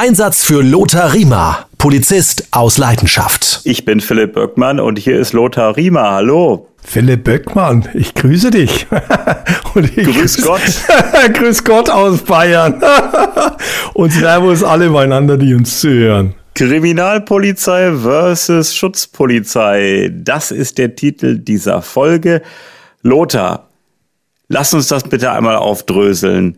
[0.00, 3.60] Einsatz für Lothar Riemer, Polizist aus Leidenschaft.
[3.64, 6.12] Ich bin Philipp Böckmann und hier ist Lothar Riemer.
[6.12, 6.68] Hallo.
[6.82, 8.86] Philipp Böckmann, ich grüße dich.
[9.74, 10.62] und ich Grüß Gott.
[11.34, 12.82] Grüß Gott aus Bayern.
[13.92, 16.32] und Servus alle beieinander, die uns zuhören.
[16.54, 20.10] Kriminalpolizei versus Schutzpolizei.
[20.14, 22.40] Das ist der Titel dieser Folge.
[23.02, 23.68] Lothar,
[24.48, 26.56] lass uns das bitte einmal aufdröseln.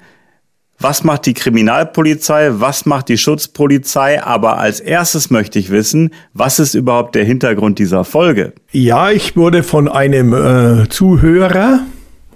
[0.83, 2.51] Was macht die Kriminalpolizei?
[2.55, 4.21] Was macht die Schutzpolizei?
[4.21, 8.53] Aber als erstes möchte ich wissen, was ist überhaupt der Hintergrund dieser Folge?
[8.73, 11.83] Ja, ich wurde von einem äh, Zuhörer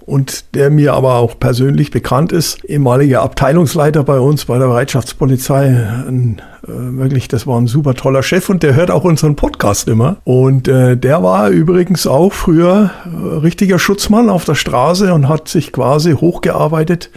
[0.05, 5.85] und der mir aber auch persönlich bekannt ist, ehemaliger Abteilungsleiter bei uns bei der Bereitschaftspolizei.
[6.07, 9.89] Ein, äh, wirklich, das war ein super toller Chef und der hört auch unseren Podcast
[9.89, 10.17] immer.
[10.23, 15.49] Und äh, der war übrigens auch früher äh, richtiger Schutzmann auf der Straße und hat
[15.49, 17.09] sich quasi hochgearbeitet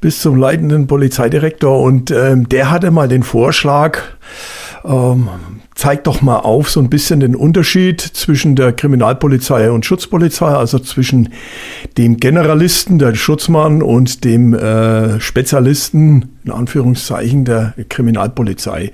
[0.00, 1.80] bis zum leitenden Polizeidirektor.
[1.80, 3.98] Und ähm, der hatte mal den Vorschlag,
[4.84, 5.28] ähm,
[5.74, 10.78] zeigt doch mal auf so ein bisschen den Unterschied zwischen der Kriminalpolizei und Schutzpolizei, also
[10.78, 11.30] zwischen
[11.96, 18.92] dem Generalisten, der Schutzmann und dem äh, Spezialisten, in Anführungszeichen, der Kriminalpolizei.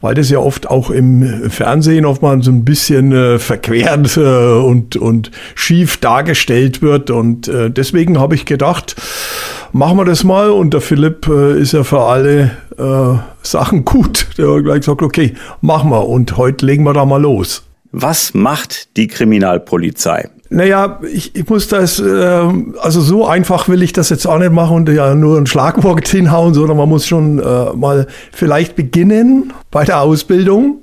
[0.00, 4.96] Weil das ja oft auch im Fernsehen oftmals so ein bisschen äh, verquert äh, und,
[4.96, 7.10] und schief dargestellt wird.
[7.10, 8.96] Und äh, deswegen habe ich gedacht,
[9.72, 10.50] machen wir das mal.
[10.50, 14.28] Und der Philipp äh, ist ja für alle äh, Sachen gut.
[14.38, 16.06] Der hat gleich gesagt, okay, machen wir.
[16.08, 17.64] Und heute legen wir da mal los.
[17.92, 20.28] Was macht die Kriminalpolizei?
[20.50, 22.48] Naja, ich, ich muss das, äh,
[22.80, 26.08] also so einfach will ich das jetzt auch nicht machen und ja nur ein Schlagwort
[26.08, 30.78] hinhauen, sondern man muss schon äh, mal vielleicht beginnen bei der Ausbildung.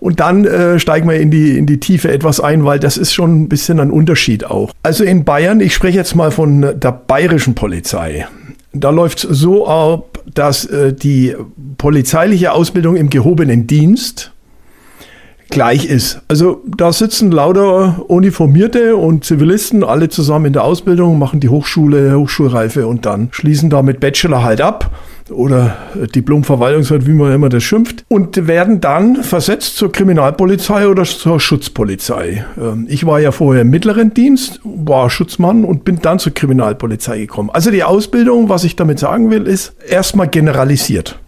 [0.00, 3.14] Und dann äh, steigen wir in die, in die Tiefe etwas ein, weil das ist
[3.14, 4.72] schon ein bisschen ein Unterschied auch.
[4.82, 8.26] Also in Bayern, ich spreche jetzt mal von der bayerischen Polizei.
[8.72, 11.34] Da läuft es so ab, dass äh, die
[11.78, 14.32] polizeiliche Ausbildung im gehobenen Dienst
[15.48, 16.20] gleich ist.
[16.28, 22.18] Also da sitzen lauter Uniformierte und Zivilisten, alle zusammen in der Ausbildung, machen die Hochschule,
[22.18, 24.90] Hochschulreife und dann schließen da mit Bachelor halt ab
[25.30, 25.76] oder
[26.14, 32.44] Diplom-Verwaltungsrat, wie man immer das schimpft, und werden dann versetzt zur Kriminalpolizei oder zur Schutzpolizei.
[32.60, 37.18] Ähm, ich war ja vorher im mittleren Dienst, war Schutzmann und bin dann zur Kriminalpolizei
[37.18, 37.50] gekommen.
[37.50, 41.18] Also die Ausbildung, was ich damit sagen will, ist erstmal generalisiert.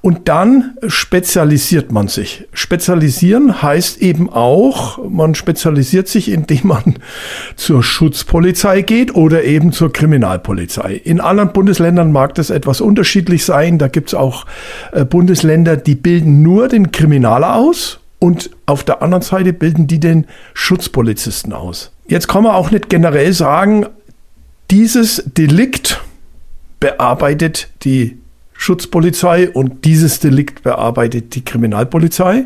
[0.00, 2.46] Und dann spezialisiert man sich.
[2.52, 6.94] Spezialisieren heißt eben auch, man spezialisiert sich, indem man
[7.56, 11.00] zur Schutzpolizei geht oder eben zur Kriminalpolizei.
[11.04, 13.78] In anderen Bundesländern mag das etwas unterschiedlich sein.
[13.78, 14.46] Da gibt es auch
[14.92, 20.00] äh, Bundesländer, die bilden nur den Kriminaler aus und auf der anderen Seite bilden die
[20.00, 21.92] den Schutzpolizisten aus.
[22.08, 23.86] Jetzt kann man auch nicht generell sagen,
[24.70, 26.00] dieses Delikt
[26.80, 28.18] bearbeitet die
[28.56, 32.44] Schutzpolizei und dieses Delikt bearbeitet die Kriminalpolizei.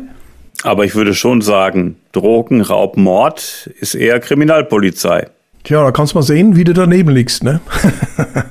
[0.63, 5.27] Aber ich würde schon sagen, Drogen, Raub, Mord ist eher Kriminalpolizei.
[5.63, 7.61] Tja, da kannst du mal sehen, wie du daneben liegst, ne?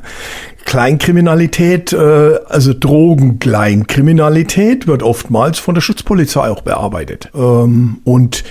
[0.64, 7.28] Kleinkriminalität, äh, also Drogenkleinkriminalität wird oftmals von der Schutzpolizei auch bearbeitet.
[7.34, 8.44] Ähm, und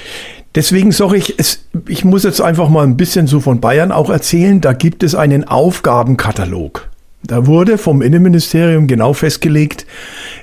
[0.55, 4.09] deswegen sage ich, es, ich muss jetzt einfach mal ein bisschen so von Bayern auch
[4.09, 6.89] erzählen, da gibt es einen Aufgabenkatalog.
[7.23, 9.85] Da wurde vom Innenministerium genau festgelegt,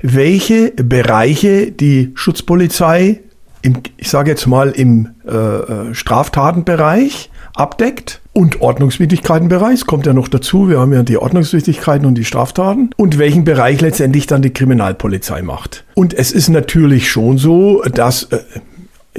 [0.02, 3.20] welche Bereiche die Schutzpolizei
[3.62, 10.28] im, ich sage jetzt mal im äh, äh, Straftatenbereich abdeckt und Ordnungswidrigkeitenbereich, kommt ja noch
[10.28, 14.52] dazu, wir haben ja die Ordnungswidrigkeiten und die Straftaten und welchen Bereich letztendlich dann die
[14.52, 15.84] Kriminalpolizei macht.
[15.94, 18.40] Und es ist natürlich schon so, dass, äh,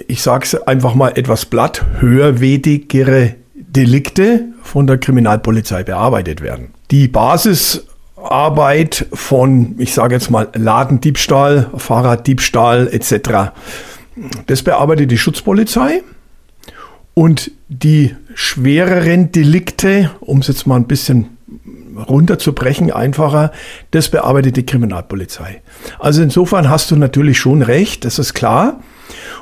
[0.08, 6.77] ich sage es einfach mal etwas blatt, höherwertigere Delikte von der Kriminalpolizei bearbeitet werden.
[6.92, 13.52] Die Basisarbeit von, ich sage jetzt mal, Ladendiebstahl, Fahrraddiebstahl etc.,
[14.48, 16.02] das bearbeitet die Schutzpolizei.
[17.14, 21.38] Und die schwereren Delikte, um es jetzt mal ein bisschen
[22.08, 23.52] runterzubrechen, einfacher,
[23.92, 25.62] das bearbeitet die Kriminalpolizei.
[26.00, 28.80] Also insofern hast du natürlich schon recht, das ist klar.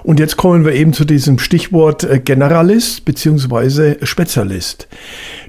[0.03, 4.87] Und jetzt kommen wir eben zu diesem Stichwort äh, Generalist beziehungsweise Spezialist.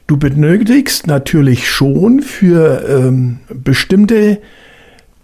[0.07, 4.41] Du benötigst natürlich schon für ähm, bestimmte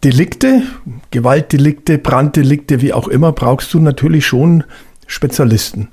[0.05, 0.63] Delikte,
[1.13, 4.65] Gewaltdelikte, Branddelikte, wie auch immer, brauchst du natürlich schon
[5.07, 5.89] Spezialisten,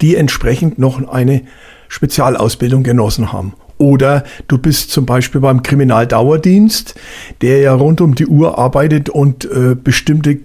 [0.00, 1.42] die entsprechend noch eine
[1.88, 3.54] Spezialausbildung genossen haben.
[3.78, 6.94] Oder du bist zum Beispiel beim Kriminaldauerdienst,
[7.40, 10.38] der ja rund um die Uhr arbeitet und äh, bestimmte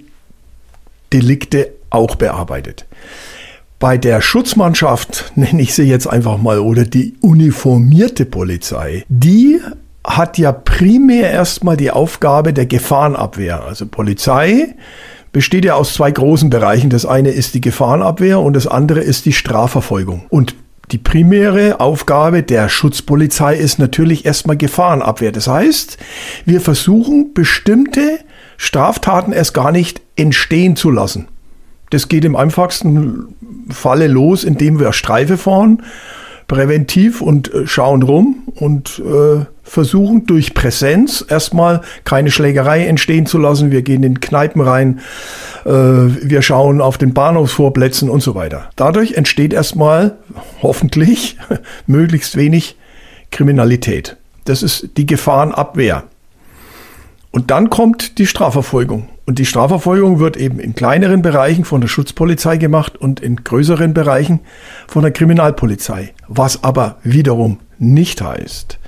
[1.13, 2.85] Delikte auch bearbeitet.
[3.79, 9.59] Bei der Schutzmannschaft, nenne ich sie jetzt einfach mal, oder die uniformierte Polizei, die
[10.03, 13.63] hat ja primär erstmal die Aufgabe der Gefahrenabwehr.
[13.63, 14.73] Also Polizei
[15.31, 16.89] besteht ja aus zwei großen Bereichen.
[16.89, 20.25] Das eine ist die Gefahrenabwehr und das andere ist die Strafverfolgung.
[20.29, 20.55] Und
[20.91, 25.33] die primäre Aufgabe der Schutzpolizei ist natürlich erstmal Gefahrenabwehr.
[25.33, 25.97] Das heißt,
[26.45, 28.19] wir versuchen bestimmte
[28.57, 31.27] Straftaten erst gar nicht entstehen zu lassen.
[31.89, 33.35] Das geht im einfachsten
[33.69, 35.83] Falle los, indem wir Streife fahren
[36.47, 43.37] präventiv und äh, schauen rum und äh, versuchen durch Präsenz erstmal keine Schlägerei entstehen zu
[43.37, 43.71] lassen.
[43.71, 45.01] Wir gehen in Kneipen rein,
[45.65, 48.69] äh, wir schauen auf den Bahnhofsvorplätzen und so weiter.
[48.77, 50.17] Dadurch entsteht erstmal
[50.61, 51.37] hoffentlich
[51.85, 52.77] möglichst wenig
[53.29, 54.15] Kriminalität.
[54.45, 56.03] Das ist die Gefahrenabwehr.
[57.37, 59.09] Und dann kommt die Strafverfolgung.
[59.27, 63.93] Und die Strafverfolgung wird eben in kleineren Bereichen von der Schutzpolizei gemacht und in größeren
[63.93, 64.39] Bereichen
[64.87, 66.15] von der Kriminalpolizei.
[66.27, 68.79] Was aber wiederum nicht heißt,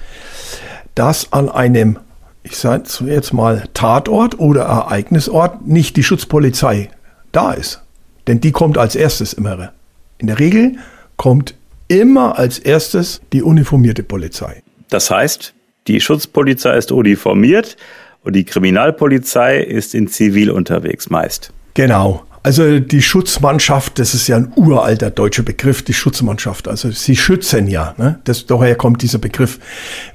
[0.95, 1.99] dass an einem,
[2.41, 6.89] ich sage jetzt mal, Tatort oder Ereignisort nicht die Schutzpolizei
[7.31, 7.83] da ist.
[8.25, 9.73] Denn die kommt als erstes immer.
[10.17, 10.77] In der Regel
[11.17, 11.53] kommt
[11.87, 14.63] immer als erstes die uniformierte Polizei.
[14.89, 15.53] Das heißt,
[15.85, 17.77] die Schutzpolizei ist uniformiert,
[18.24, 21.51] und die Kriminalpolizei ist in Zivil unterwegs meist.
[21.74, 22.24] Genau.
[22.42, 26.69] Also die Schutzmannschaft, das ist ja ein uralter deutscher Begriff, die Schutzmannschaft.
[26.69, 27.94] Also sie schützen ja.
[27.98, 28.19] Ne?
[28.24, 29.60] Das, daher kommt dieser Begriff.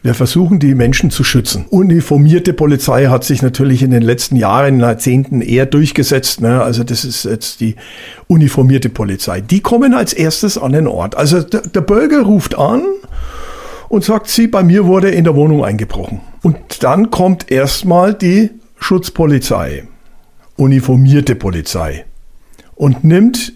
[0.03, 1.67] Wir versuchen, die Menschen zu schützen.
[1.69, 6.41] Uniformierte Polizei hat sich natürlich in den letzten Jahren, Jahrzehnten eher durchgesetzt.
[6.41, 6.63] Ne?
[6.63, 7.77] Also das ist jetzt die
[8.27, 9.43] uniformierte Polizei.
[9.43, 11.17] Die kommen als erstes an den Ort.
[11.17, 12.83] Also der, der Bürger ruft an
[13.95, 16.21] und sagt, sie, bei mir wurde in der Wohnung eingebrochen.
[16.43, 19.85] Und dann kommt erstmal die Schutzpolizei,
[20.57, 22.05] uniformierte Polizei
[22.75, 23.53] und nimmt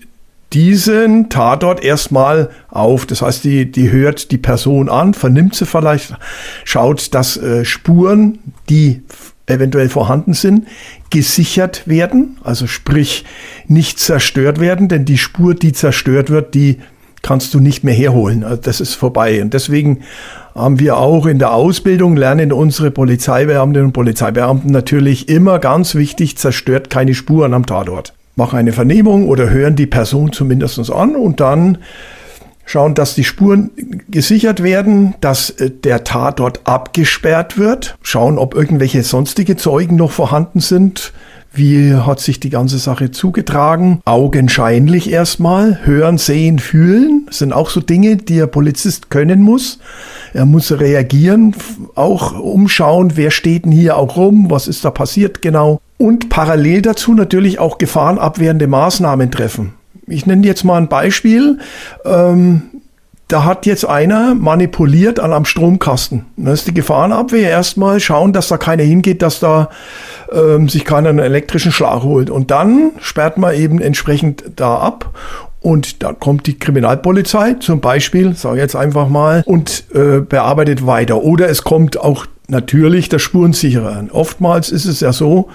[0.53, 3.05] diesen Tatort erstmal auf.
[3.05, 6.17] Das heißt, die, die hört die Person an, vernimmt sie vielleicht,
[6.65, 8.39] schaut, dass äh, Spuren,
[8.71, 9.03] die
[9.47, 10.69] eventuell vorhanden sind,
[11.11, 13.25] gesichert werden, also sprich
[13.67, 16.79] nicht zerstört werden, denn die Spur, die zerstört wird, die
[17.29, 18.43] kannst du nicht mehr herholen.
[18.43, 19.43] Also das ist vorbei.
[19.43, 19.99] Und deswegen
[20.55, 26.39] haben wir auch in der Ausbildung, lernen unsere Polizeibeamtinnen und Polizeibeamten natürlich immer ganz wichtig,
[26.39, 28.15] zerstört keine Spuren am Tatort.
[28.35, 31.77] Machen eine Vernehmung oder hören die Person zumindest an und dann
[32.65, 33.73] schauen, dass die Spuren
[34.09, 40.61] gesichert werden, dass äh, der Tatort abgesperrt wird, schauen, ob irgendwelche sonstige Zeugen noch vorhanden
[40.61, 41.13] sind,
[41.53, 44.01] wie hat sich die ganze Sache zugetragen?
[44.05, 45.85] Augenscheinlich erstmal.
[45.85, 49.79] Hören, sehen, fühlen sind auch so Dinge, die der Polizist können muss.
[50.35, 51.55] Er muss reagieren,
[51.95, 55.81] auch umschauen, wer steht denn hier auch rum, was ist da passiert genau.
[55.97, 59.75] Und parallel dazu natürlich auch gefahrenabwehrende Maßnahmen treffen.
[60.07, 61.59] Ich nenne jetzt mal ein Beispiel.
[62.05, 62.63] Ähm,
[63.29, 66.25] da hat jetzt einer manipuliert an am Stromkasten.
[66.39, 67.51] Das ist die Gefahrenabwehr.
[67.51, 69.69] Erstmal schauen, dass da keiner hingeht, dass da
[70.33, 72.31] ähm, sich keiner einen elektrischen Schlag holt.
[72.31, 75.15] Und dann sperrt man eben entsprechend da ab.
[75.61, 80.87] Und da kommt die Kriminalpolizei zum Beispiel, sage ich jetzt einfach mal, und äh, bearbeitet
[80.87, 81.23] weiter.
[81.23, 84.05] Oder es kommt auch natürlich der Spurensicherer.
[84.13, 85.51] Oftmals ist es ja so,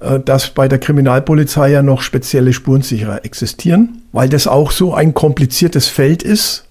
[0.00, 5.14] äh, dass bei der Kriminalpolizei ja noch spezielle Spurensicherer existieren, weil das auch so ein
[5.14, 6.64] kompliziertes Feld ist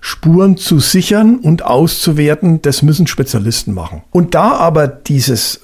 [0.00, 4.02] Spuren zu sichern und auszuwerten, das müssen Spezialisten machen.
[4.10, 5.60] Und da aber dieses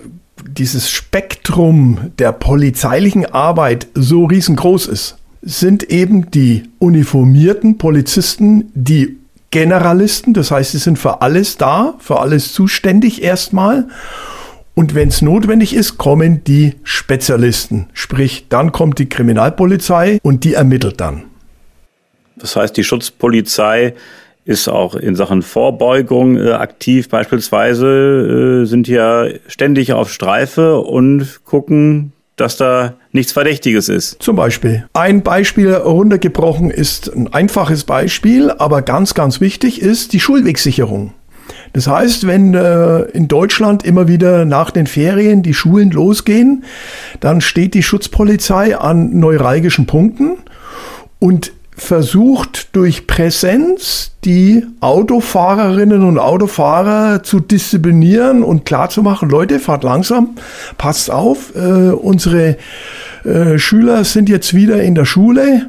[0.49, 9.19] dieses Spektrum der polizeilichen Arbeit so riesengroß ist, sind eben die uniformierten Polizisten die
[9.51, 13.87] Generalisten, das heißt, sie sind für alles da, für alles zuständig erstmal.
[14.75, 17.89] Und wenn es notwendig ist, kommen die Spezialisten.
[17.93, 21.25] Sprich, dann kommt die Kriminalpolizei und die ermittelt dann.
[22.37, 23.95] Das heißt, die Schutzpolizei
[24.45, 27.09] ist auch in Sachen Vorbeugung äh, aktiv.
[27.09, 34.23] Beispielsweise äh, sind ja ständig auf Streife und gucken, dass da nichts Verdächtiges ist.
[34.23, 34.87] Zum Beispiel.
[34.95, 41.13] Ein Beispiel runtergebrochen ist ein einfaches Beispiel, aber ganz, ganz wichtig ist die Schulwegsicherung.
[41.73, 46.65] Das heißt, wenn äh, in Deutschland immer wieder nach den Ferien die Schulen losgehen,
[47.21, 50.39] dann steht die Schutzpolizei an neuralgischen Punkten
[51.19, 60.31] und versucht durch Präsenz die Autofahrerinnen und Autofahrer zu disziplinieren und klarzumachen, Leute, fahrt langsam,
[60.79, 62.57] passt auf, äh, unsere
[63.25, 65.69] äh, Schüler sind jetzt wieder in der Schule.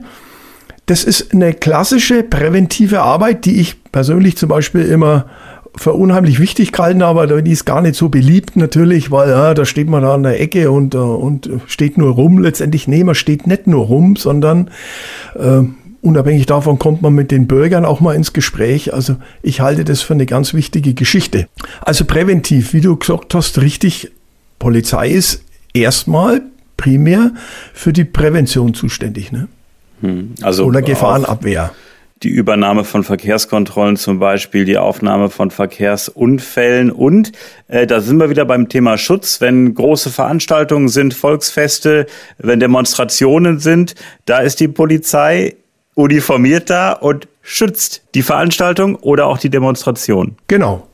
[0.86, 5.26] Das ist eine klassische präventive Arbeit, die ich persönlich zum Beispiel immer
[5.76, 9.66] für unheimlich wichtig gehalten, aber die ist gar nicht so beliebt natürlich, weil ja, da
[9.66, 12.38] steht man da an der Ecke und, äh, und steht nur rum.
[12.38, 14.70] Letztendlich, nee, man steht nicht nur rum, sondern
[15.36, 15.64] äh,
[16.04, 18.94] unabhängig davon kommt man mit den Bürgern auch mal ins Gespräch.
[18.94, 21.48] Also ich halte das für eine ganz wichtige Geschichte.
[21.82, 24.12] Also präventiv, wie du gesagt hast, richtig,
[24.60, 25.44] Polizei ist
[25.74, 26.42] erstmal
[26.78, 27.32] primär
[27.74, 29.32] für die Prävention zuständig.
[29.32, 29.48] Ne?
[30.02, 31.72] Hm, also Oder Gefahrenabwehr
[32.24, 37.34] die Übernahme von Verkehrskontrollen zum Beispiel, die Aufnahme von Verkehrsunfällen und
[37.68, 39.42] äh, da sind wir wieder beim Thema Schutz.
[39.42, 42.06] Wenn große Veranstaltungen sind, Volksfeste,
[42.38, 43.96] wenn Demonstrationen sind,
[44.26, 45.56] da ist die Polizei
[45.96, 50.36] uniformiert da und schützt die Veranstaltung oder auch die Demonstration.
[50.48, 50.88] Genau.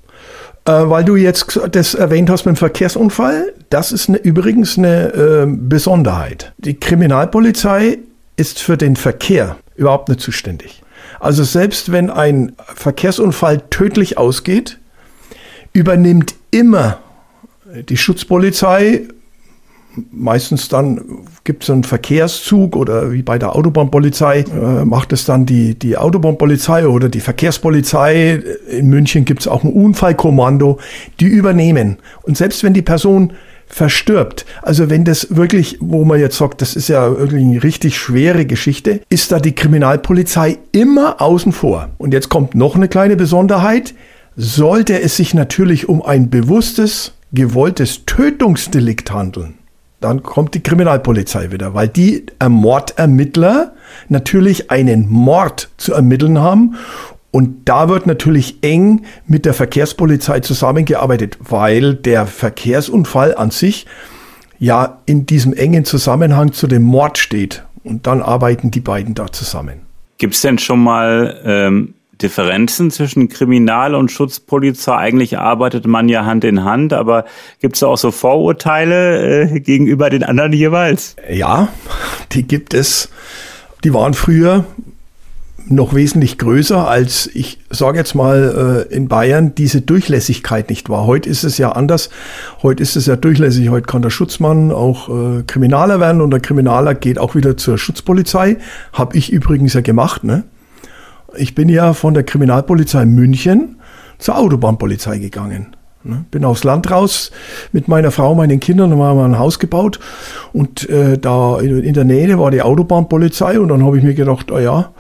[0.66, 5.14] Äh, weil du jetzt das erwähnt hast mit dem Verkehrsunfall, das ist eine, übrigens eine
[5.14, 6.54] äh, Besonderheit.
[6.58, 8.00] Die Kriminalpolizei
[8.36, 10.82] ist für den Verkehr überhaupt nicht zuständig.
[11.20, 14.80] Also selbst wenn ein Verkehrsunfall tödlich ausgeht,
[15.74, 17.00] übernimmt immer
[17.74, 19.08] die Schutzpolizei,
[20.12, 21.02] meistens dann
[21.44, 25.98] gibt es einen Verkehrszug oder wie bei der Autobahnpolizei, äh, macht es dann die, die
[25.98, 28.42] Autobahnpolizei oder die Verkehrspolizei.
[28.70, 30.80] In München gibt es auch ein Unfallkommando,
[31.20, 31.98] die übernehmen.
[32.22, 33.34] Und selbst wenn die Person
[33.70, 34.46] verstirbt.
[34.62, 38.46] Also wenn das wirklich, wo man jetzt sagt, das ist ja wirklich eine richtig schwere
[38.46, 41.90] Geschichte, ist da die Kriminalpolizei immer außen vor.
[42.00, 43.94] Und jetzt kommt noch eine kleine Besonderheit.
[44.36, 49.59] Sollte es sich natürlich um ein bewusstes, gewolltes Tötungsdelikt handeln,
[50.00, 53.74] dann kommt die Kriminalpolizei wieder, weil die Mordermittler
[54.08, 56.76] natürlich einen Mord zu ermitteln haben
[57.32, 63.86] und da wird natürlich eng mit der Verkehrspolizei zusammengearbeitet, weil der Verkehrsunfall an sich
[64.58, 67.64] ja in diesem engen Zusammenhang zu dem Mord steht.
[67.84, 69.82] Und dann arbeiten die beiden da zusammen.
[70.18, 74.96] Gibt es denn schon mal ähm, Differenzen zwischen Kriminal- und Schutzpolizei?
[74.96, 77.26] Eigentlich arbeitet man ja Hand in Hand, aber
[77.60, 81.16] gibt es auch so Vorurteile äh, gegenüber den anderen jeweils?
[81.32, 81.70] Ja,
[82.32, 83.10] die gibt es.
[83.84, 84.66] Die waren früher
[85.70, 91.06] noch wesentlich größer als, ich sage jetzt mal, äh, in Bayern diese Durchlässigkeit nicht war.
[91.06, 92.10] Heute ist es ja anders.
[92.64, 93.70] Heute ist es ja durchlässig.
[93.70, 97.78] Heute kann der Schutzmann auch äh, Kriminaler werden und der Kriminaler geht auch wieder zur
[97.78, 98.58] Schutzpolizei.
[98.94, 100.24] Habe ich übrigens ja gemacht.
[100.24, 100.44] Ne?
[101.38, 103.78] Ich bin ja von der Kriminalpolizei München
[104.18, 105.76] zur Autobahnpolizei gegangen.
[106.04, 106.26] Ne?
[106.32, 107.32] Bin aufs Land raus
[107.72, 110.00] mit meiner Frau, meinen Kindern, haben wir ein Haus gebaut
[110.54, 114.52] und äh, da in der Nähe war die Autobahnpolizei und dann habe ich mir gedacht,
[114.52, 114.92] ah ja,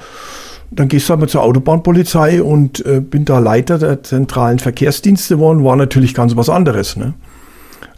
[0.71, 5.35] dann gehst du halt mal zur Autobahnpolizei und äh, bin da Leiter der zentralen Verkehrsdienste
[5.35, 6.97] geworden, war natürlich ganz was anderes.
[6.97, 7.13] Ne?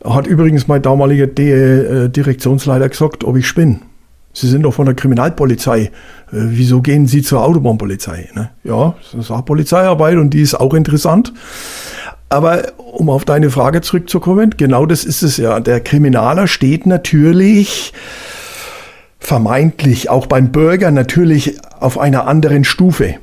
[0.04, 3.80] Hat übrigens mein damaliger D äh, Direktionsleiter gesagt, ob ich spinne.
[4.34, 5.82] Sie sind doch von der Kriminalpolizei.
[5.82, 5.90] Äh,
[6.32, 8.30] wieso gehen Sie zur Autobahnpolizei?
[8.34, 8.50] Ne?
[8.64, 11.34] Ja, das ist auch Polizeiarbeit und die ist auch interessant.
[12.30, 15.60] Aber um auf deine Frage zurückzukommen, genau das ist es ja.
[15.60, 17.92] Der Kriminaler steht natürlich
[19.20, 23.16] vermeintlich auch beim Bürger natürlich auf einer anderen Stufe.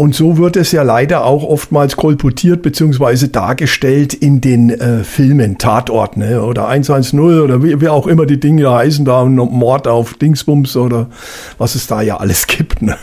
[0.00, 3.26] Und so wird es ja leider auch oftmals kolportiert bzw.
[3.26, 6.42] dargestellt in den äh, Filmen, Tatort ne?
[6.42, 11.10] oder 110 oder wie, wie, auch immer die Dinge heißen, da Mord auf Dingsbums oder
[11.58, 12.80] was es da ja alles gibt.
[12.80, 12.96] Ne?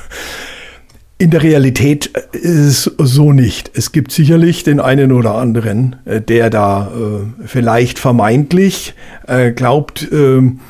[1.19, 3.69] In der Realität äh, ist es so nicht.
[3.75, 8.95] Es gibt sicherlich den einen oder anderen, äh, der da äh, vielleicht vermeintlich
[9.27, 10.61] äh, glaubt, ähm,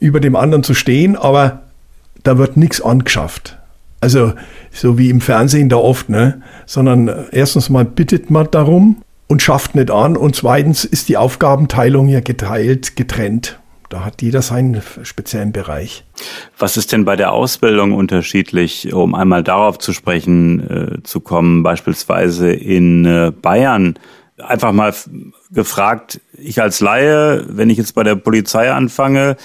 [0.00, 1.62] über dem anderen zu stehen, aber
[2.24, 3.58] da wird nichts angeschafft.
[4.00, 4.32] Also
[4.80, 6.42] so wie im Fernsehen da oft, ne?
[6.66, 11.16] Sondern äh, erstens mal bittet man darum und schafft nicht an und zweitens ist die
[11.16, 13.58] Aufgabenteilung ja geteilt, getrennt.
[13.88, 16.04] Da hat jeder seinen speziellen Bereich.
[16.58, 21.62] Was ist denn bei der Ausbildung unterschiedlich, um einmal darauf zu sprechen äh, zu kommen,
[21.62, 23.98] beispielsweise in äh, Bayern?
[24.36, 24.94] Einfach mal
[25.50, 29.36] gefragt, ich als Laie, wenn ich jetzt bei der Polizei anfange,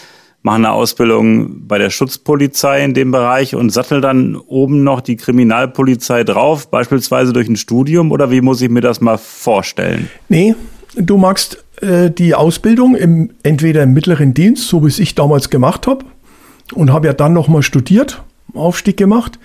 [0.43, 5.15] machen eine Ausbildung bei der Schutzpolizei in dem Bereich und sattel dann oben noch die
[5.15, 10.09] Kriminalpolizei drauf, beispielsweise durch ein Studium oder wie muss ich mir das mal vorstellen?
[10.27, 10.53] Nee,
[10.95, 15.49] du magst äh, die Ausbildung im entweder im mittleren Dienst, so wie es ich damals
[15.49, 16.05] gemacht habe
[16.73, 18.21] und habe ja dann nochmal studiert,
[18.53, 19.39] Aufstieg gemacht.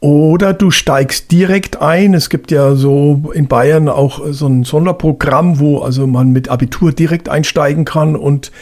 [0.00, 2.14] Oder du steigst direkt ein.
[2.14, 6.92] Es gibt ja so in Bayern auch so ein Sonderprogramm, wo also man mit Abitur
[6.92, 8.52] direkt einsteigen kann und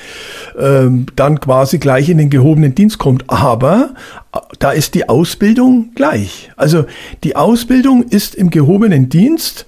[0.59, 3.25] ähm, dann quasi gleich in den gehobenen Dienst kommt.
[3.26, 3.90] Aber
[4.33, 6.50] äh, da ist die Ausbildung gleich.
[6.57, 6.87] Also
[7.23, 9.66] die Ausbildung ist im gehobenen Dienst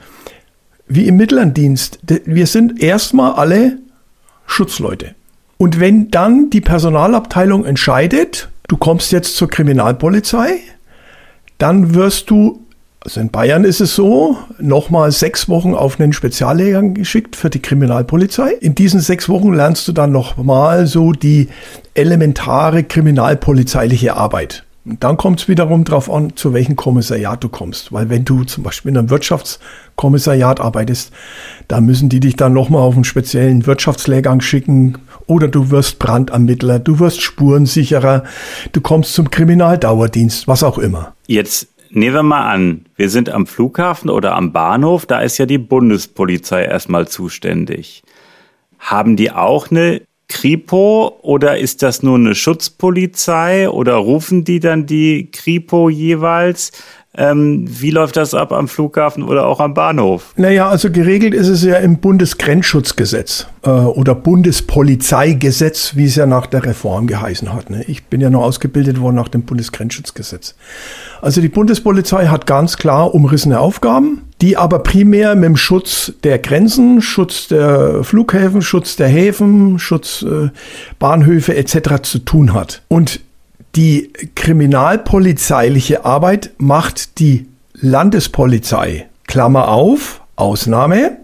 [0.86, 1.98] wie im mittleren Dienst.
[2.24, 3.76] Wir sind erstmal alle
[4.46, 5.14] Schutzleute.
[5.58, 10.60] Und wenn dann die Personalabteilung entscheidet, du kommst jetzt zur Kriminalpolizei,
[11.58, 12.60] dann wirst du,
[13.00, 17.60] also in Bayern ist es so, nochmal sechs Wochen auf einen Speziallehrgang geschickt für die
[17.60, 18.52] Kriminalpolizei.
[18.52, 21.48] In diesen sechs Wochen lernst du dann nochmal so die
[21.94, 24.64] elementare kriminalpolizeiliche Arbeit.
[24.88, 27.92] Und dann kommt es wiederum darauf an, zu welchem Kommissariat du kommst.
[27.92, 31.12] Weil wenn du zum Beispiel in einem Wirtschaftskommissariat arbeitest,
[31.68, 34.96] da müssen die dich dann nochmal auf einen speziellen Wirtschaftslehrgang schicken.
[35.26, 38.24] Oder du wirst Brandermittler, du wirst Spurensicherer,
[38.72, 41.14] du kommst zum Kriminaldauerdienst, was auch immer.
[41.26, 45.44] Jetzt nehmen wir mal an, wir sind am Flughafen oder am Bahnhof, da ist ja
[45.44, 48.02] die Bundespolizei erstmal zuständig.
[48.78, 54.86] Haben die auch eine Kripo oder ist das nur eine Schutzpolizei oder rufen die dann
[54.86, 56.72] die Kripo jeweils?
[57.18, 60.32] Ähm, wie läuft das ab am Flughafen oder auch am Bahnhof?
[60.36, 66.46] Naja, also geregelt ist es ja im Bundesgrenzschutzgesetz äh, oder Bundespolizeigesetz, wie es ja nach
[66.46, 67.70] der Reform geheißen hat.
[67.70, 67.82] Ne?
[67.88, 70.54] Ich bin ja noch ausgebildet worden nach dem Bundesgrenzschutzgesetz.
[71.20, 76.38] Also die Bundespolizei hat ganz klar umrissene Aufgaben, die aber primär mit dem Schutz der
[76.38, 80.50] Grenzen, Schutz der Flughäfen, Schutz der Häfen, Schutz äh,
[81.00, 82.00] Bahnhöfe etc.
[82.02, 82.82] zu tun hat.
[82.86, 83.18] Und
[83.78, 89.06] die kriminalpolizeiliche Arbeit macht die Landespolizei.
[89.28, 91.18] Klammer auf, Ausnahme.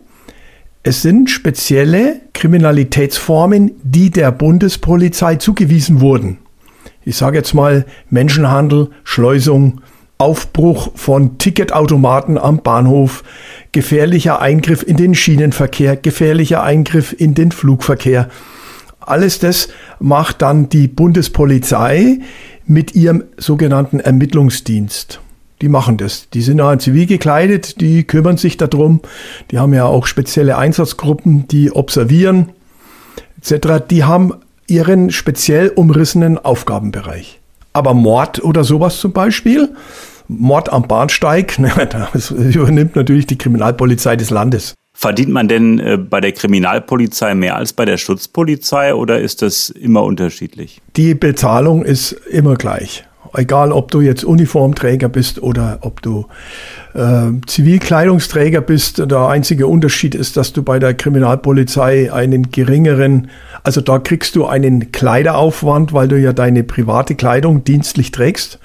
[0.84, 6.38] Es sind spezielle Kriminalitätsformen, die der Bundespolizei zugewiesen wurden.
[7.04, 9.80] Ich sage jetzt mal Menschenhandel, Schleusung,
[10.18, 13.24] Aufbruch von Ticketautomaten am Bahnhof,
[13.72, 18.28] gefährlicher Eingriff in den Schienenverkehr, gefährlicher Eingriff in den Flugverkehr.
[19.06, 19.68] Alles das
[20.00, 22.20] macht dann die Bundespolizei
[22.66, 25.20] mit ihrem sogenannten Ermittlungsdienst.
[25.60, 26.28] Die machen das.
[26.30, 29.00] Die sind ja zivil gekleidet, die kümmern sich darum.
[29.50, 32.50] Die haben ja auch spezielle Einsatzgruppen, die observieren
[33.38, 33.84] etc.
[33.88, 34.32] Die haben
[34.66, 37.40] ihren speziell umrissenen Aufgabenbereich.
[37.72, 39.74] Aber Mord oder sowas zum Beispiel,
[40.28, 41.56] Mord am Bahnsteig,
[42.12, 44.74] das übernimmt natürlich die Kriminalpolizei des Landes.
[44.96, 49.68] Verdient man denn äh, bei der Kriminalpolizei mehr als bei der Schutzpolizei oder ist das
[49.68, 50.80] immer unterschiedlich?
[50.96, 53.04] Die Bezahlung ist immer gleich.
[53.36, 56.26] Egal, ob du jetzt Uniformträger bist oder ob du
[56.94, 58.98] äh, Zivilkleidungsträger bist.
[59.10, 63.28] Der einzige Unterschied ist, dass du bei der Kriminalpolizei einen geringeren,
[63.64, 68.60] also da kriegst du einen Kleideraufwand, weil du ja deine private Kleidung dienstlich trägst.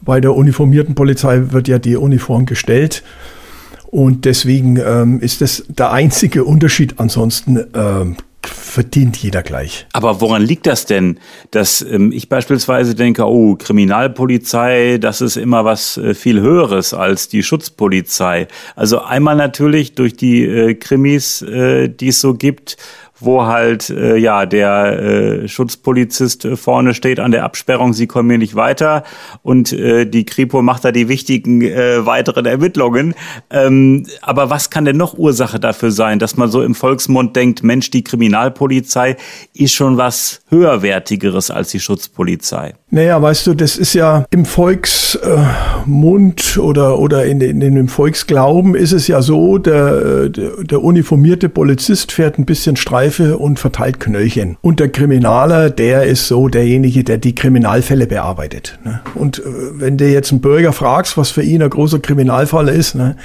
[0.00, 3.04] Bei der uniformierten Polizei wird ja die Uniform gestellt.
[3.92, 6.94] Und deswegen ähm, ist das der einzige Unterschied.
[6.96, 9.86] Ansonsten ähm, verdient jeder gleich.
[9.92, 11.18] Aber woran liegt das denn,
[11.50, 17.28] dass ähm, ich beispielsweise denke, oh, Kriminalpolizei, das ist immer was äh, viel Höheres als
[17.28, 18.48] die Schutzpolizei.
[18.76, 22.78] Also einmal natürlich durch die äh, Krimis, äh, die es so gibt,
[23.24, 28.30] wo halt äh, ja der äh, Schutzpolizist äh, vorne steht an der Absperrung, sie kommen
[28.30, 29.04] hier nicht weiter
[29.42, 33.14] und äh, die Kripo macht da die wichtigen äh, weiteren Ermittlungen.
[33.50, 37.62] Ähm, aber was kann denn noch Ursache dafür sein, dass man so im Volksmund denkt,
[37.62, 39.16] Mensch, die Kriminalpolizei
[39.54, 42.74] ist schon was höherwertigeres als die Schutzpolizei?
[42.90, 44.44] Naja, weißt du, das ist ja im
[45.12, 50.50] Volksmund äh, oder, oder in, in, in dem Volksglauben ist es ja so, der, der,
[50.62, 54.56] der uniformierte Polizist fährt ein bisschen Streife und verteilt Knöllchen.
[54.60, 58.78] Und der Kriminaler, der ist so derjenige, der die Kriminalfälle bearbeitet.
[58.84, 59.00] Ne?
[59.14, 59.42] Und äh,
[59.74, 63.16] wenn du jetzt einen Bürger fragst, was für ihn ein großer Kriminalfall ist, ne,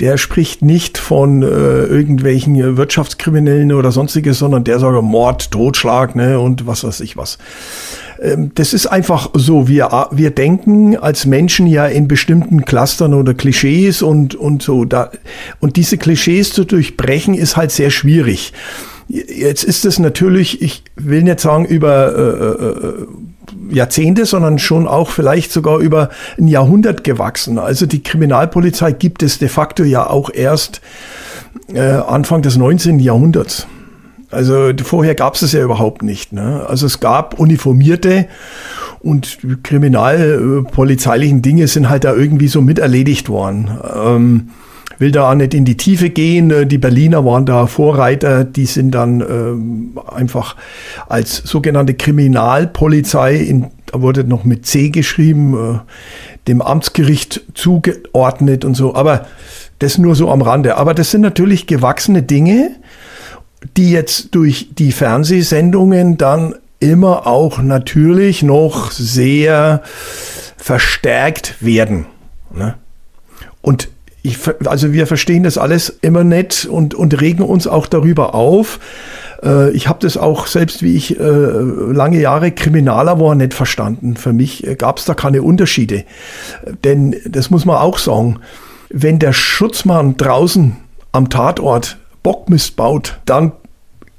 [0.00, 6.40] der spricht nicht von äh, irgendwelchen Wirtschaftskriminellen oder sonstiges, sondern der sagt Mord, Totschlag ne,
[6.40, 7.38] und was weiß ich was.
[8.20, 13.34] Ähm, das ist einfach so, wir, wir denken als Menschen ja in bestimmten Clustern oder
[13.34, 14.84] Klischees und, und so.
[14.84, 15.10] Da,
[15.60, 18.52] und diese Klischees zu durchbrechen ist halt sehr schwierig.
[19.08, 25.10] Jetzt ist es natürlich, ich will nicht sagen über äh, äh, Jahrzehnte, sondern schon auch
[25.10, 27.58] vielleicht sogar über ein Jahrhundert gewachsen.
[27.58, 30.80] Also die Kriminalpolizei gibt es de facto ja auch erst
[31.74, 33.00] äh, Anfang des 19.
[33.00, 33.66] Jahrhunderts.
[34.30, 36.32] Also vorher gab es es ja überhaupt nicht.
[36.32, 36.64] Ne?
[36.68, 38.26] Also es gab uniformierte
[39.00, 43.70] und kriminalpolizeilichen Dinge sind halt da irgendwie so miterledigt worden.
[43.94, 44.50] Ähm,
[44.98, 46.68] will da auch nicht in die Tiefe gehen.
[46.68, 50.56] Die Berliner waren da Vorreiter, die sind dann ähm, einfach
[51.08, 55.78] als sogenannte Kriminalpolizei, in, da wurde noch mit C geschrieben, äh,
[56.48, 58.94] dem Amtsgericht zugeordnet und so.
[58.94, 59.26] Aber
[59.78, 60.76] das nur so am Rande.
[60.76, 62.72] Aber das sind natürlich gewachsene Dinge,
[63.76, 69.82] die jetzt durch die Fernsehsendungen dann immer auch natürlich noch sehr
[70.56, 72.06] verstärkt werden.
[72.54, 72.74] Ne?
[73.60, 73.88] Und
[74.22, 78.78] ich, also wir verstehen das alles immer nett und, und regen uns auch darüber auf.
[79.42, 84.16] Äh, ich habe das auch selbst, wie ich äh, lange Jahre Kriminaler war, nicht verstanden.
[84.16, 86.04] Für mich äh, gab es da keine Unterschiede.
[86.84, 88.38] Denn das muss man auch sagen,
[88.90, 90.76] wenn der Schutzmann draußen
[91.12, 93.52] am Tatort Bockmist baut, dann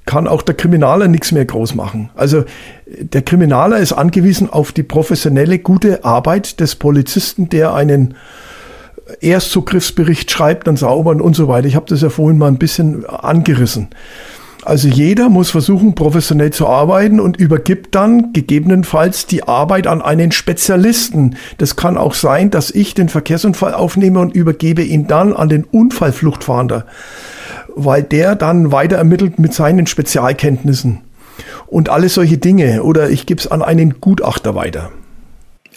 [0.06, 2.10] kann auch der Kriminaler nichts mehr groß machen.
[2.16, 2.44] Also
[2.88, 8.16] der Kriminaler ist angewiesen auf die professionelle, gute Arbeit des Polizisten, der einen
[9.20, 11.68] Erstzugriffsbericht schreibt, dann saubern und so weiter.
[11.68, 13.90] Ich habe das ja vorhin mal ein bisschen angerissen.
[14.64, 20.32] Also jeder muss versuchen, professionell zu arbeiten und übergibt dann gegebenenfalls die Arbeit an einen
[20.32, 21.36] Spezialisten.
[21.58, 25.64] Das kann auch sein, dass ich den Verkehrsunfall aufnehme und übergebe ihn dann an den
[25.64, 26.86] Unfallfluchtfahnder,
[27.76, 31.02] weil der dann weiter ermittelt mit seinen Spezialkenntnissen
[31.68, 32.84] und alle solche Dinge.
[32.84, 34.92] Oder ich gebe es an einen Gutachter weiter.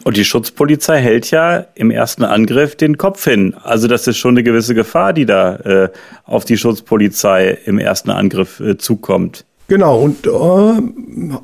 [0.03, 3.55] Und die Schutzpolizei hält ja im ersten Angriff den Kopf hin.
[3.63, 5.89] Also das ist schon eine gewisse Gefahr, die da äh,
[6.25, 9.47] auf die Schutzpolizei im ersten Angriff äh, zukommt.
[9.69, 10.31] Genau, und äh,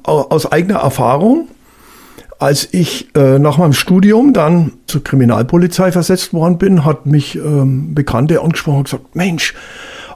[0.02, 1.48] aus eigener Erfahrung,
[2.38, 7.94] als ich äh, nach meinem Studium dann zur Kriminalpolizei versetzt worden bin, hat mich ähm,
[7.94, 9.54] Bekannte angesprochen und gesagt, Mensch,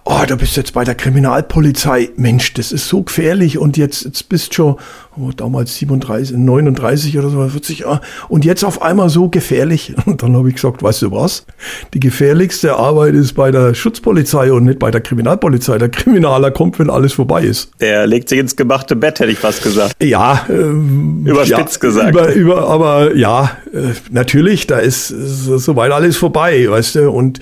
[0.05, 2.11] oh, da bist du jetzt bei der Kriminalpolizei.
[2.17, 4.77] Mensch, das ist so gefährlich und jetzt, jetzt bist schon
[5.17, 9.95] oh, damals 37, 39 oder so, 40, ah, und jetzt auf einmal so gefährlich.
[10.07, 11.47] Und dann habe ich gesagt, weißt du was?
[11.95, 15.79] Die gefährlichste Arbeit ist bei der Schutzpolizei und nicht bei der Kriminalpolizei.
[15.79, 17.71] Der Kriminaler kommt, wenn alles vorbei ist.
[17.81, 20.03] Der legt sich ins gemachte Bett, hätte ich fast gesagt.
[20.03, 22.11] Ja, ähm, überspitzt ja, gesagt.
[22.11, 27.40] Über, über, aber ja, äh, natürlich, da ist soweit alles vorbei, weißt du, und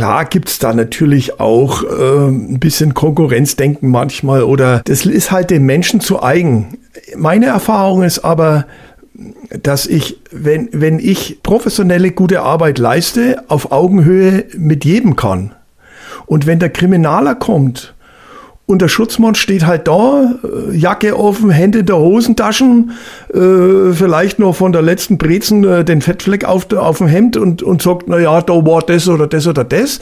[0.00, 5.66] Klar gibt's da natürlich auch äh, ein bisschen Konkurrenzdenken manchmal oder das ist halt den
[5.66, 6.78] Menschen zu eigen.
[7.18, 8.64] Meine Erfahrung ist aber,
[9.62, 15.54] dass ich, wenn, wenn ich professionelle gute Arbeit leiste, auf Augenhöhe mit jedem kann.
[16.24, 17.92] Und wenn der Kriminaler kommt
[18.70, 22.92] und der Schutzmann steht halt da, äh, Jacke offen, Hände in der Hosentaschen,
[23.34, 27.62] äh, vielleicht noch von der letzten Brezen äh, den Fettfleck auf, auf dem Hemd und,
[27.62, 30.00] und sagt, na ja, da war das oder das oder das.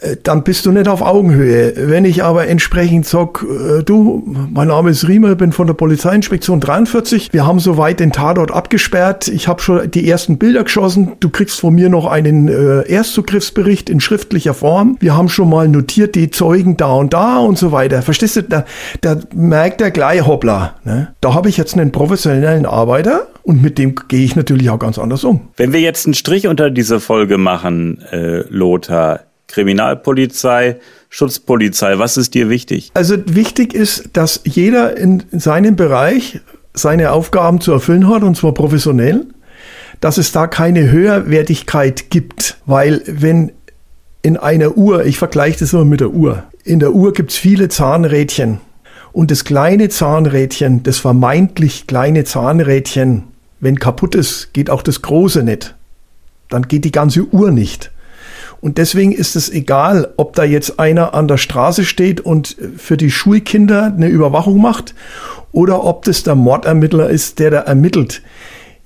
[0.00, 1.72] Äh, dann bist du nicht auf Augenhöhe.
[1.76, 6.60] Wenn ich aber entsprechend sag, äh, du, mein Name ist Riemer, bin von der Polizeiinspektion
[6.60, 11.30] 43, wir haben soweit den Tatort abgesperrt, ich habe schon die ersten Bilder geschossen, du
[11.30, 16.14] kriegst von mir noch einen äh, Erstzugriffsbericht in schriftlicher Form, wir haben schon mal notiert
[16.14, 18.02] die Zeugen da und da und so weiter.
[18.02, 18.64] Verstehst du, da,
[19.00, 21.14] da merkt er gleich, hoppla, ne?
[21.20, 24.98] da habe ich jetzt einen professionellen Arbeiter und mit dem gehe ich natürlich auch ganz
[24.98, 25.48] anders um.
[25.56, 29.20] Wenn wir jetzt einen Strich unter diese Folge machen, äh, Lothar,
[29.52, 30.76] Kriminalpolizei,
[31.08, 31.98] Schutzpolizei?
[31.98, 32.90] Was ist dir wichtig?
[32.94, 36.40] Also wichtig ist, dass jeder in seinem Bereich
[36.74, 39.26] seine Aufgaben zu erfüllen hat und zwar professionell,
[40.00, 43.52] dass es da keine Höherwertigkeit gibt, weil wenn
[44.22, 47.36] in einer Uhr, ich vergleiche das immer mit der Uhr, in der Uhr gibt es
[47.36, 48.60] viele Zahnrädchen
[49.12, 53.24] und das kleine Zahnrädchen, das vermeintlich kleine Zahnrädchen,
[53.60, 55.74] wenn kaputt ist, geht auch das große nicht.
[56.48, 57.90] Dann geht die ganze Uhr nicht.
[58.62, 62.96] Und deswegen ist es egal, ob da jetzt einer an der Straße steht und für
[62.96, 64.94] die Schulkinder eine Überwachung macht
[65.50, 68.22] oder ob das der Mordermittler ist, der da ermittelt.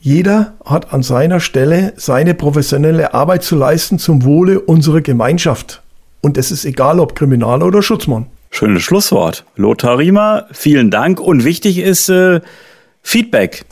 [0.00, 5.82] Jeder hat an seiner Stelle seine professionelle Arbeit zu leisten zum Wohle unserer Gemeinschaft.
[6.22, 8.26] Und es ist egal, ob Kriminaler oder Schutzmann.
[8.50, 9.44] Schönes Schlusswort.
[9.56, 11.20] Lothar Riemer, vielen Dank.
[11.20, 12.40] Und wichtig ist äh,
[13.02, 13.66] Feedback.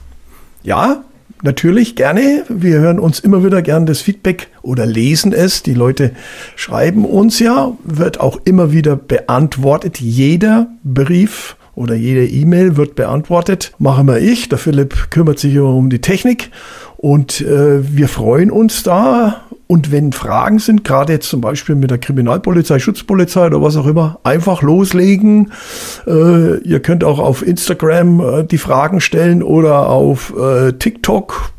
[0.62, 1.02] Ja,
[1.42, 2.44] natürlich gerne.
[2.48, 5.62] Wir hören uns immer wieder gern das Feedback oder lesen es.
[5.62, 6.12] Die Leute
[6.56, 10.00] schreiben uns ja, wird auch immer wieder beantwortet.
[10.00, 13.72] Jeder Brief oder jede E-Mail wird beantwortet.
[13.78, 14.48] Machen wir ich.
[14.48, 16.50] Der Philipp kümmert sich um die Technik
[16.96, 19.43] und äh, wir freuen uns da.
[19.66, 23.86] Und wenn Fragen sind, gerade jetzt zum Beispiel mit der Kriminalpolizei, Schutzpolizei oder was auch
[23.86, 25.52] immer, einfach loslegen.
[26.06, 31.52] Äh, ihr könnt auch auf Instagram äh, die Fragen stellen oder auf äh, TikTok,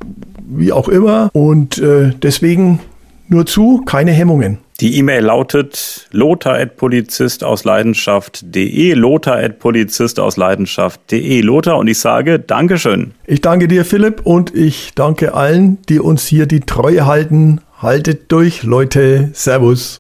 [0.48, 1.30] wie auch immer.
[1.34, 2.80] Und äh, deswegen
[3.28, 4.60] nur zu, keine Hemmungen.
[4.82, 11.40] Die E-Mail lautet lothar.polizist aus Leidenschaft.de, lothar.polizist aus Leidenschaft.de.
[11.40, 13.12] Lothar und ich sage Dankeschön.
[13.26, 17.62] Ich danke dir, Philipp, und ich danke allen, die uns hier die Treue halten.
[17.78, 19.32] Haltet durch, Leute.
[19.34, 19.94] Servus.